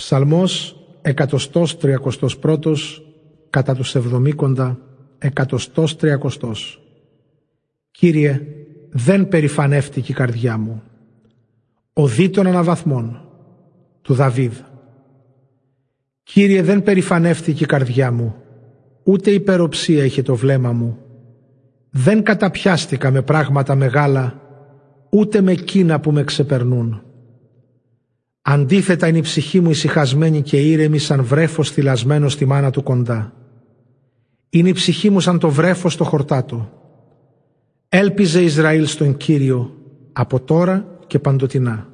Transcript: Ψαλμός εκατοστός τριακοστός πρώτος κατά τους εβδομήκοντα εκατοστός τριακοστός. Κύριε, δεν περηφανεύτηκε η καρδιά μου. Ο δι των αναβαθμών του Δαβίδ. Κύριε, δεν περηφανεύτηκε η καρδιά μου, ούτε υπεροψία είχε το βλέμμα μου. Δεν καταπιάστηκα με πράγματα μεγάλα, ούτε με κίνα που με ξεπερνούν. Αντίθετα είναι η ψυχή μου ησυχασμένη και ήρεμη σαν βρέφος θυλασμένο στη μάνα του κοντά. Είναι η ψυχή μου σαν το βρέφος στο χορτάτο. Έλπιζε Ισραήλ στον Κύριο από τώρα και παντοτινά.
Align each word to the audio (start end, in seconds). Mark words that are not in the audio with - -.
Ψαλμός 0.00 0.76
εκατοστός 1.02 1.78
τριακοστός 1.78 2.38
πρώτος 2.38 3.02
κατά 3.50 3.74
τους 3.74 3.94
εβδομήκοντα 3.94 4.78
εκατοστός 5.18 5.96
τριακοστός. 5.96 6.82
Κύριε, 7.90 8.40
δεν 8.90 9.28
περηφανεύτηκε 9.28 10.12
η 10.12 10.14
καρδιά 10.14 10.58
μου. 10.58 10.82
Ο 11.92 12.06
δι 12.06 12.30
των 12.30 12.46
αναβαθμών 12.46 13.20
του 14.02 14.14
Δαβίδ. 14.14 14.52
Κύριε, 16.22 16.62
δεν 16.62 16.82
περηφανεύτηκε 16.82 17.64
η 17.64 17.66
καρδιά 17.66 18.12
μου, 18.12 18.34
ούτε 19.02 19.30
υπεροψία 19.30 20.04
είχε 20.04 20.22
το 20.22 20.34
βλέμμα 20.34 20.72
μου. 20.72 20.98
Δεν 21.90 22.22
καταπιάστηκα 22.22 23.10
με 23.10 23.22
πράγματα 23.22 23.74
μεγάλα, 23.74 24.40
ούτε 25.10 25.40
με 25.40 25.54
κίνα 25.54 26.00
που 26.00 26.12
με 26.12 26.24
ξεπερνούν. 26.24 27.02
Αντίθετα 28.52 29.08
είναι 29.08 29.18
η 29.18 29.20
ψυχή 29.20 29.60
μου 29.60 29.70
ησυχασμένη 29.70 30.42
και 30.42 30.56
ήρεμη 30.56 30.98
σαν 30.98 31.24
βρέφος 31.24 31.70
θυλασμένο 31.70 32.28
στη 32.28 32.44
μάνα 32.44 32.70
του 32.70 32.82
κοντά. 32.82 33.32
Είναι 34.50 34.68
η 34.68 34.72
ψυχή 34.72 35.10
μου 35.10 35.20
σαν 35.20 35.38
το 35.38 35.50
βρέφος 35.50 35.92
στο 35.92 36.04
χορτάτο. 36.04 36.70
Έλπιζε 37.88 38.42
Ισραήλ 38.42 38.86
στον 38.86 39.16
Κύριο 39.16 39.76
από 40.12 40.40
τώρα 40.40 40.98
και 41.06 41.18
παντοτινά. 41.18 41.88